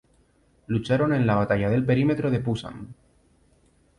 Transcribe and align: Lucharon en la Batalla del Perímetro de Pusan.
Lucharon 0.65 1.13
en 1.13 1.27
la 1.27 1.35
Batalla 1.35 1.69
del 1.69 1.85
Perímetro 1.85 2.31
de 2.31 2.39
Pusan. 2.39 2.95